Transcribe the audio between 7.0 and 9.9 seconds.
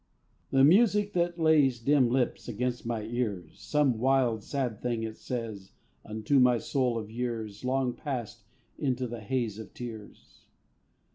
years Long passed into the haze Of